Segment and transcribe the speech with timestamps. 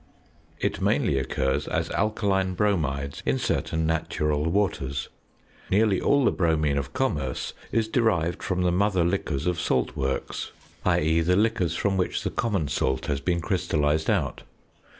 [0.59, 5.09] It mainly occurs as alkaline bromides in certain natural waters.
[5.69, 10.53] Nearly all the bromine of commerce is derived from the mother liquors of salt works
[10.85, 14.41] i.e., the liquors from which the common salt has been crystallised out.